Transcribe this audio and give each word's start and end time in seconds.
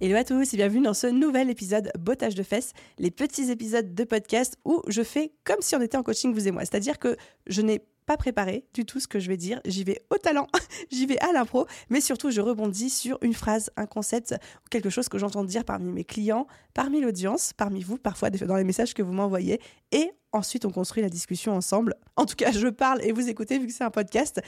Hello 0.00 0.14
à 0.14 0.22
tous 0.22 0.54
et 0.54 0.56
bienvenue 0.56 0.82
dans 0.82 0.94
ce 0.94 1.08
nouvel 1.08 1.50
épisode 1.50 1.90
Bottage 1.98 2.36
de 2.36 2.44
fesses, 2.44 2.72
les 3.00 3.10
petits 3.10 3.50
épisodes 3.50 3.96
de 3.96 4.04
podcast 4.04 4.56
où 4.64 4.80
je 4.86 5.02
fais 5.02 5.32
comme 5.42 5.60
si 5.60 5.74
on 5.74 5.80
était 5.80 5.96
en 5.96 6.04
coaching 6.04 6.32
vous 6.32 6.46
et 6.46 6.52
moi. 6.52 6.64
C'est-à-dire 6.64 7.00
que 7.00 7.16
je 7.48 7.62
n'ai 7.62 7.82
pas 8.06 8.16
préparé 8.16 8.64
du 8.74 8.84
tout 8.84 9.00
ce 9.00 9.08
que 9.08 9.18
je 9.18 9.26
vais 9.26 9.36
dire, 9.36 9.60
j'y 9.64 9.82
vais 9.82 10.00
au 10.10 10.16
talent, 10.16 10.46
j'y 10.92 11.04
vais 11.06 11.18
à 11.18 11.32
l'impro, 11.32 11.66
mais 11.90 12.00
surtout 12.00 12.30
je 12.30 12.40
rebondis 12.40 12.90
sur 12.90 13.18
une 13.22 13.34
phrase, 13.34 13.70
un 13.76 13.86
concept 13.86 14.36
ou 14.64 14.68
quelque 14.70 14.88
chose 14.88 15.08
que 15.08 15.18
j'entends 15.18 15.42
dire 15.42 15.64
parmi 15.64 15.90
mes 15.90 16.04
clients, 16.04 16.46
parmi 16.74 17.00
l'audience, 17.00 17.52
parmi 17.52 17.82
vous, 17.82 17.98
parfois 17.98 18.30
dans 18.30 18.56
les 18.56 18.62
messages 18.62 18.94
que 18.94 19.02
vous 19.02 19.12
m'envoyez 19.12 19.60
et 19.90 20.12
ensuite 20.30 20.64
on 20.64 20.70
construit 20.70 21.02
la 21.02 21.10
discussion 21.10 21.54
ensemble. 21.54 21.96
En 22.14 22.24
tout 22.24 22.36
cas, 22.36 22.52
je 22.52 22.68
parle 22.68 23.04
et 23.04 23.10
vous 23.10 23.28
écoutez 23.28 23.58
vu 23.58 23.66
que 23.66 23.72
c'est 23.72 23.82
un 23.82 23.90
podcast. 23.90 24.40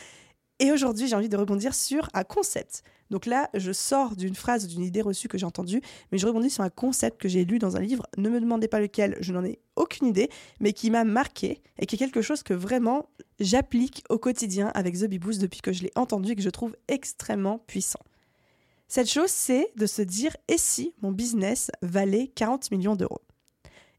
Et 0.61 0.71
aujourd'hui, 0.73 1.09
j'ai 1.09 1.17
envie 1.17 1.31
de 1.31 1.37
rebondir 1.39 1.75
sur 1.75 2.09
un 2.13 2.23
concept. 2.23 2.85
Donc 3.09 3.25
là, 3.25 3.49
je 3.55 3.73
sors 3.73 4.15
d'une 4.15 4.35
phrase, 4.35 4.67
d'une 4.69 4.83
idée 4.83 5.01
reçue 5.01 5.27
que 5.27 5.39
j'ai 5.39 5.47
entendue, 5.47 5.81
mais 6.13 6.19
je 6.19 6.27
rebondis 6.27 6.51
sur 6.51 6.63
un 6.63 6.69
concept 6.69 7.19
que 7.19 7.29
j'ai 7.29 7.47
lu 7.47 7.59
dans 7.59 7.77
un 7.77 7.81
livre. 7.81 8.07
Ne 8.19 8.29
me 8.29 8.39
demandez 8.41 8.69
pas 8.69 8.79
lequel, 8.79 9.17
je 9.21 9.33
n'en 9.33 9.43
ai 9.43 9.59
aucune 9.75 10.07
idée, 10.07 10.29
mais 10.61 10.75
qui 10.75 10.91
m'a 10.91 11.05
marqué 11.05 11.63
et 11.79 11.87
qui 11.87 11.97
est 11.97 11.99
quelque 11.99 12.21
chose 12.21 12.43
que 12.43 12.53
vraiment 12.53 13.09
j'applique 13.41 14.05
au 14.11 14.19
quotidien 14.19 14.71
avec 14.75 14.99
The 14.99 15.07
depuis 15.07 15.63
que 15.63 15.73
je 15.73 15.83
l'ai 15.83 15.93
entendu 15.97 16.33
et 16.33 16.37
que 16.37 16.43
je 16.43 16.51
trouve 16.51 16.77
extrêmement 16.89 17.59
puissant. 17.59 18.01
Cette 18.87 19.11
chose, 19.11 19.31
c'est 19.31 19.73
de 19.77 19.87
se 19.87 20.03
dire 20.03 20.37
et 20.47 20.59
si 20.59 20.93
mon 21.01 21.11
business 21.11 21.71
valait 21.81 22.29
40 22.29 22.71
millions 22.71 22.97
d'euros? 22.97 23.23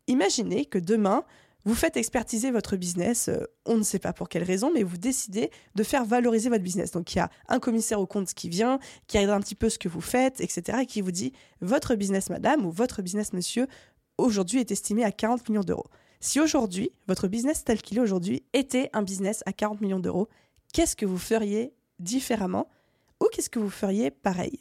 Imaginez 0.08 0.66
que 0.66 0.78
demain, 0.78 1.25
vous 1.66 1.76
faites 1.76 1.98
expertiser 1.98 2.52
votre 2.52 2.76
business, 2.76 3.30
euh, 3.30 3.45
on 3.66 3.78
ne 3.78 3.84
sait 3.84 4.00
pas 4.00 4.14
pour 4.14 4.30
quelle 4.30 4.44
raison, 4.44 4.72
mais 4.73 4.84
vous 4.84 4.98
décidez 4.98 5.52
de 5.76 5.84
faire 5.84 6.06
valoriser 6.06 6.50
votre 6.50 6.64
business. 6.64 6.92
Donc 6.92 7.14
il 7.14 7.18
y 7.18 7.22
a 7.22 7.30
un 7.48 7.59
commissaire 7.59 8.00
au 8.00 8.08
compte 8.08 8.34
qui 8.34 8.50
vient, 8.50 8.80
qui 9.08 9.18
regarde 9.18 9.38
un 9.38 9.42
petit 9.42 9.56
peu 9.56 9.70
ce 9.70 9.78
que 9.78 9.90
vous 9.90 10.02
faites, 10.02 10.42
etc. 10.42 10.80
et 10.81 10.86
qui 10.86 11.02
vous 11.02 11.12
dit 11.12 11.34
votre 11.62 11.95
business 11.95 12.30
madame 12.30 12.66
ou 12.66 12.72
votre 12.72 13.02
business 13.02 13.34
monsieur 13.34 13.68
aujourd'hui 14.18 14.59
est 14.59 14.72
estimé 14.72 15.03
à 15.03 15.12
40 15.12 15.50
millions 15.50 15.64
d'euros. 15.64 15.88
Si 16.20 16.40
aujourd'hui, 16.40 16.92
votre 17.08 17.28
business 17.28 17.64
tel 17.64 17.81
qu'il 17.81 17.98
est 17.98 18.02
aujourd'hui 18.02 18.44
était 18.53 18.90
un 18.94 19.02
business 19.02 19.42
à 19.46 19.53
40 19.53 19.81
millions 19.81 20.00
d'euros, 20.00 20.28
qu'est-ce 20.73 20.96
que 20.96 21.06
vous 21.06 21.18
feriez 21.18 21.73
différemment 22.00 22.68
ou 23.20 23.28
qu'est-ce 23.31 23.50
que 23.50 23.59
vous 23.59 23.70
feriez 23.70 24.12
pareil? 24.12 24.59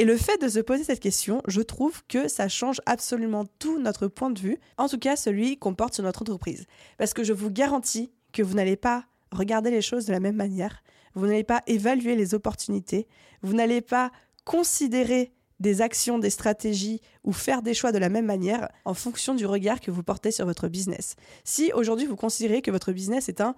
Et 0.00 0.04
le 0.06 0.16
fait 0.16 0.40
de 0.40 0.48
se 0.48 0.60
poser 0.60 0.82
cette 0.82 0.98
question, 0.98 1.42
je 1.46 1.60
trouve 1.60 2.02
que 2.08 2.26
ça 2.26 2.48
change 2.48 2.80
absolument 2.86 3.44
tout 3.58 3.78
notre 3.78 4.08
point 4.08 4.30
de 4.30 4.38
vue, 4.38 4.58
en 4.78 4.88
tout 4.88 4.98
cas 4.98 5.14
celui 5.14 5.58
qu'on 5.58 5.74
porte 5.74 5.92
sur 5.92 6.02
notre 6.02 6.22
entreprise. 6.22 6.64
Parce 6.96 7.12
que 7.12 7.22
je 7.22 7.34
vous 7.34 7.50
garantis 7.50 8.10
que 8.32 8.42
vous 8.42 8.54
n'allez 8.54 8.76
pas 8.76 9.04
regarder 9.30 9.70
les 9.70 9.82
choses 9.82 10.06
de 10.06 10.12
la 10.12 10.20
même 10.20 10.36
manière, 10.36 10.82
vous 11.14 11.26
n'allez 11.26 11.44
pas 11.44 11.60
évaluer 11.66 12.16
les 12.16 12.32
opportunités, 12.32 13.08
vous 13.42 13.52
n'allez 13.52 13.82
pas 13.82 14.10
considérer 14.46 15.34
des 15.58 15.82
actions, 15.82 16.18
des 16.18 16.30
stratégies 16.30 17.02
ou 17.22 17.34
faire 17.34 17.60
des 17.60 17.74
choix 17.74 17.92
de 17.92 17.98
la 17.98 18.08
même 18.08 18.24
manière 18.24 18.70
en 18.86 18.94
fonction 18.94 19.34
du 19.34 19.44
regard 19.44 19.82
que 19.82 19.90
vous 19.90 20.02
portez 20.02 20.30
sur 20.30 20.46
votre 20.46 20.68
business. 20.68 21.14
Si 21.44 21.72
aujourd'hui 21.74 22.06
vous 22.06 22.16
considérez 22.16 22.62
que 22.62 22.70
votre 22.70 22.92
business 22.92 23.28
est 23.28 23.42
un, 23.42 23.54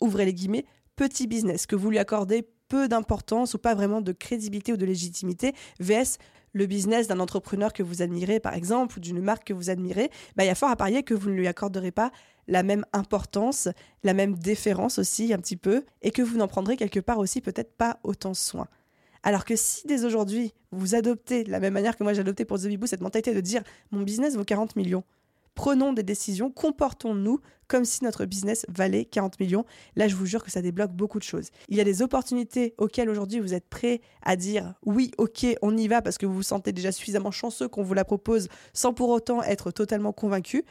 ouvrez 0.00 0.24
les 0.24 0.32
guillemets, 0.32 0.64
petit 0.96 1.26
business, 1.26 1.66
que 1.66 1.76
vous 1.76 1.90
lui 1.90 1.98
accordez 1.98 2.48
peu 2.72 2.88
d'importance 2.88 3.52
ou 3.52 3.58
pas 3.58 3.74
vraiment 3.74 4.00
de 4.00 4.12
crédibilité 4.12 4.72
ou 4.72 4.78
de 4.78 4.86
légitimité, 4.86 5.52
vs 5.78 6.16
le 6.54 6.64
business 6.64 7.06
d'un 7.06 7.20
entrepreneur 7.20 7.74
que 7.74 7.82
vous 7.82 8.00
admirez, 8.00 8.40
par 8.40 8.54
exemple, 8.54 8.96
ou 8.96 9.00
d'une 9.00 9.20
marque 9.20 9.48
que 9.48 9.52
vous 9.52 9.68
admirez, 9.68 10.10
bah, 10.36 10.44
il 10.44 10.46
y 10.46 10.50
a 10.50 10.54
fort 10.54 10.70
à 10.70 10.76
parier 10.76 11.02
que 11.02 11.12
vous 11.12 11.28
ne 11.28 11.34
lui 11.34 11.46
accorderez 11.46 11.90
pas 11.90 12.10
la 12.48 12.62
même 12.62 12.86
importance, 12.94 13.68
la 14.04 14.14
même 14.14 14.36
déférence 14.36 14.98
aussi 14.98 15.34
un 15.34 15.38
petit 15.38 15.58
peu, 15.58 15.84
et 16.00 16.10
que 16.12 16.22
vous 16.22 16.38
n'en 16.38 16.48
prendrez 16.48 16.78
quelque 16.78 17.00
part 17.00 17.18
aussi 17.18 17.42
peut-être 17.42 17.74
pas 17.76 17.98
autant 18.04 18.32
soin. 18.32 18.68
Alors 19.22 19.44
que 19.44 19.54
si 19.54 19.86
dès 19.86 20.06
aujourd'hui, 20.06 20.54
vous 20.70 20.94
adoptez 20.94 21.44
de 21.44 21.50
la 21.50 21.60
même 21.60 21.74
manière 21.74 21.98
que 21.98 22.04
moi 22.04 22.14
j'ai 22.14 22.20
adopté 22.20 22.46
pour 22.46 22.58
The 22.58 22.68
Bibou 22.68 22.86
cette 22.86 23.02
mentalité 23.02 23.34
de 23.34 23.40
dire 23.40 23.62
mon 23.90 24.00
business 24.00 24.34
vaut 24.34 24.44
40 24.44 24.76
millions, 24.76 25.04
prenons 25.54 25.92
des 25.92 26.02
décisions, 26.02 26.50
comportons-nous 26.50 27.40
comme 27.68 27.84
si 27.84 28.04
notre 28.04 28.26
business 28.26 28.66
valait 28.68 29.04
40 29.04 29.40
millions. 29.40 29.64
Là, 29.96 30.06
je 30.06 30.14
vous 30.14 30.26
jure 30.26 30.44
que 30.44 30.50
ça 30.50 30.60
débloque 30.60 30.92
beaucoup 30.92 31.18
de 31.18 31.24
choses. 31.24 31.48
Il 31.68 31.76
y 31.76 31.80
a 31.80 31.84
des 31.84 32.02
opportunités 32.02 32.74
auxquelles 32.76 33.08
aujourd'hui 33.08 33.40
vous 33.40 33.54
êtes 33.54 33.68
prêt 33.68 34.00
à 34.22 34.36
dire 34.36 34.74
oui, 34.84 35.10
ok, 35.16 35.46
on 35.62 35.76
y 35.76 35.88
va 35.88 36.02
parce 36.02 36.18
que 36.18 36.26
vous 36.26 36.34
vous 36.34 36.42
sentez 36.42 36.72
déjà 36.72 36.92
suffisamment 36.92 37.30
chanceux 37.30 37.68
qu'on 37.68 37.82
vous 37.82 37.94
la 37.94 38.04
propose 38.04 38.48
sans 38.74 38.92
pour 38.92 39.08
autant 39.08 39.42
être 39.42 39.70
totalement 39.70 40.12
convaincu. 40.12 40.64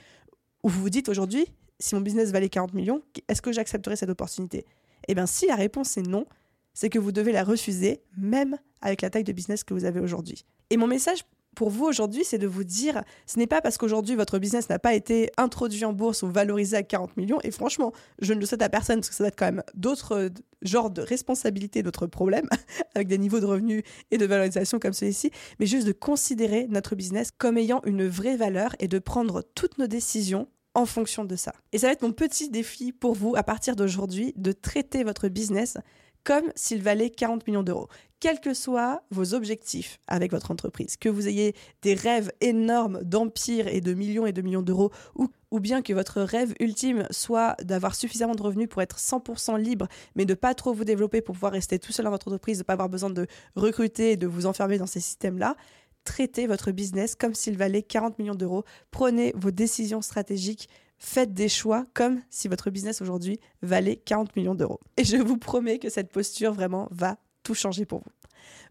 Ou 0.64 0.70
vous 0.70 0.82
vous 0.82 0.90
dites 0.92 1.10
aujourd'hui, 1.10 1.48
si 1.80 1.96
mon 1.96 2.02
business 2.02 2.32
valait 2.32 2.50
40 2.50 2.74
millions, 2.74 3.02
est-ce 3.28 3.42
que 3.42 3.52
j'accepterais 3.52 3.96
cette 3.96 4.10
opportunité? 4.10 4.66
Eh 5.08 5.16
bien, 5.16 5.26
si 5.26 5.48
la 5.48 5.56
réponse 5.56 5.98
est 5.98 6.04
non, 6.08 6.26
c'est 6.74 6.90
que 6.90 7.00
vous 7.00 7.12
devez 7.12 7.32
la 7.32 7.44
refuser, 7.44 8.04
même 8.18 8.58
avec 8.82 9.02
la 9.02 9.10
taille 9.10 9.24
de 9.24 9.34
business 9.34 9.64
que 9.64 9.74
vous 9.74 9.86
avez 9.86 10.00
aujourd'hui. 10.00 10.46
Et 10.70 10.78
mon 10.78 10.88
message 10.88 11.26
pour 11.62 11.70
vous 11.70 11.86
aujourd'hui, 11.86 12.24
c'est 12.24 12.40
de 12.40 12.48
vous 12.48 12.64
dire, 12.64 13.04
ce 13.28 13.38
n'est 13.38 13.46
pas 13.46 13.62
parce 13.62 13.78
qu'aujourd'hui 13.78 14.16
votre 14.16 14.40
business 14.40 14.68
n'a 14.70 14.80
pas 14.80 14.96
été 14.96 15.30
introduit 15.38 15.86
en 15.86 15.94
bourse 15.94 16.24
ou 16.24 16.28
valorisé 16.28 16.76
à 16.76 16.82
40 16.82 17.16
millions, 17.18 17.38
et 17.44 17.52
franchement, 17.52 17.94
je 18.20 18.34
ne 18.34 18.40
le 18.40 18.48
souhaite 18.48 18.64
à 18.64 18.70
personne 18.70 18.96
parce 18.96 19.10
que 19.10 19.16
ça 19.16 19.24
va 19.24 19.28
être 19.28 19.38
quand 19.38 19.46
même 19.46 19.62
d'autres 19.76 20.16
euh, 20.16 20.30
genres 20.64 20.90
de 20.90 21.04
responsabilités, 21.04 21.84
d'autres 21.84 22.08
problèmes, 22.08 22.50
avec 22.96 23.08
des 23.08 23.20
niveaux 23.20 23.40
de 23.40 23.46
revenus 23.46 23.84
et 24.10 24.18
de 24.18 24.26
valorisation 24.26 24.80
comme 24.80 24.94
celui-ci, 24.94 25.30
mais 25.60 25.68
juste 25.68 25.86
de 25.86 25.92
considérer 25.92 26.66
notre 26.68 26.96
business 26.96 27.30
comme 27.30 27.60
ayant 27.60 27.82
une 27.86 28.08
vraie 28.08 28.38
valeur 28.38 28.76
et 28.80 28.88
de 28.88 28.98
prendre 28.98 29.44
toutes 29.54 29.78
nos 29.78 29.86
décisions 29.86 30.48
en 30.74 30.88
fonction 30.88 31.26
de 31.26 31.36
ça. 31.36 31.54
Et 31.74 31.78
ça 31.78 31.86
va 31.86 31.94
être 31.94 32.02
mon 32.02 32.12
petit 32.12 32.50
défi 32.50 32.92
pour 32.92 33.14
vous 33.14 33.36
à 33.36 33.44
partir 33.44 33.76
d'aujourd'hui 33.76 34.34
de 34.36 34.52
traiter 34.52 35.04
votre 35.04 35.28
business 35.28 35.78
comme 36.24 36.52
s'il 36.56 36.82
valait 36.82 37.10
40 37.10 37.48
millions 37.48 37.64
d'euros 37.64 37.88
quels 38.22 38.40
que 38.40 38.54
soient 38.54 39.02
vos 39.10 39.34
objectifs 39.34 40.00
avec 40.08 40.32
votre 40.32 40.52
entreprise, 40.52 40.96
que 40.96 41.10
vous 41.10 41.28
ayez 41.28 41.56
des 41.82 41.96
rêves 41.96 42.32
énormes 42.40 43.04
d'empire 43.04 43.68
et 43.68 43.82
de 43.82 43.94
millions 43.94 44.28
et 44.28 44.32
de 44.32 44.44
millions 44.44 44.62
d'euros, 44.62 44.92
ou, 45.16 45.60
bien 45.60 45.82
que 45.82 45.92
votre 45.92 46.22
rêve 46.22 46.54
ultime 46.60 47.08
soit 47.10 47.58
d'avoir 47.64 47.96
suffisamment 47.96 48.36
de 48.36 48.44
revenus 48.44 48.70
pour 48.70 48.82
être 48.82 49.00
100% 49.00 49.60
libre, 49.60 49.88
mais 50.16 50.26
de 50.26 50.36
pas 50.36 50.54
trop 50.54 50.72
vous 50.72 50.86
développer 50.86 51.22
pour 51.22 51.34
pouvoir 51.34 51.52
rester 51.52 51.80
tout 51.80 51.92
seul 51.92 52.06
dans 52.06 52.12
votre 52.12 52.28
entreprise, 52.28 52.60
de 52.60 52.64
pas 52.64 52.74
avoir 52.74 52.90
besoin 52.90 53.10
de 53.10 53.26
recruter 53.56 54.12
et 54.12 54.18
de 54.18 54.28
vous 54.28 54.46
enfermer 54.46 54.78
dans 54.78 54.86
ces 54.86 55.02
systèmes-là, 55.02 55.56
traitez 56.06 56.46
votre 56.46 56.72
business 56.72 57.16
comme 57.16 57.34
s'il 57.34 57.58
valait 57.58 57.82
40 57.82 58.20
millions 58.20 58.36
d'euros. 58.36 58.64
Prenez 58.92 59.34
vos 59.36 59.52
décisions 59.52 60.02
stratégiques 60.02 60.70
faites 61.02 61.34
des 61.34 61.50
choix 61.50 61.86
comme 61.94 62.22
si 62.30 62.48
votre 62.48 62.70
business 62.70 63.02
aujourd'hui 63.02 63.40
valait 63.62 63.96
40 63.96 64.36
millions 64.36 64.56
d'euros. 64.56 64.80
Et 64.98 65.04
je 65.04 65.18
vous 65.18 65.38
promets 65.38 65.80
que 65.80 65.90
cette 65.90 66.12
posture 66.12 66.54
vraiment 66.54 66.88
va 66.92 67.18
tout 67.44 67.56
changer 67.56 67.86
pour 67.86 68.00
vous. 68.00 68.12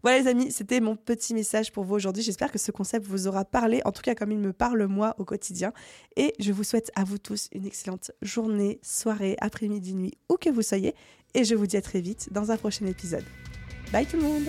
Voilà 0.01 0.19
les 0.19 0.27
amis, 0.27 0.51
c'était 0.51 0.79
mon 0.79 0.95
petit 0.95 1.33
message 1.33 1.71
pour 1.71 1.83
vous 1.83 1.95
aujourd'hui. 1.95 2.23
J'espère 2.23 2.51
que 2.51 2.57
ce 2.57 2.71
concept 2.71 3.05
vous 3.05 3.27
aura 3.27 3.45
parlé, 3.45 3.81
en 3.85 3.91
tout 3.91 4.01
cas 4.01 4.15
comme 4.15 4.31
il 4.31 4.39
me 4.39 4.53
parle 4.53 4.85
moi 4.85 5.13
au 5.19 5.25
quotidien. 5.25 5.73
Et 6.15 6.33
je 6.39 6.51
vous 6.51 6.63
souhaite 6.63 6.91
à 6.95 7.03
vous 7.03 7.17
tous 7.17 7.49
une 7.51 7.65
excellente 7.65 8.11
journée, 8.21 8.79
soirée, 8.81 9.35
après-midi, 9.39 9.93
nuit, 9.93 10.13
où 10.29 10.37
que 10.37 10.49
vous 10.49 10.61
soyez. 10.61 10.95
Et 11.33 11.43
je 11.43 11.55
vous 11.55 11.67
dis 11.67 11.77
à 11.77 11.81
très 11.81 12.01
vite 12.01 12.29
dans 12.31 12.51
un 12.51 12.57
prochain 12.57 12.85
épisode. 12.85 13.25
Bye 13.91 14.05
tout 14.05 14.17
le 14.17 14.23
monde 14.23 14.47